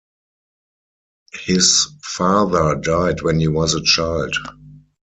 His 1.45 1.87
father 2.03 2.73
died 2.75 3.21
when 3.21 3.39
he 3.39 3.47
was 3.47 3.75
a 3.75 3.83
child. 3.83 4.35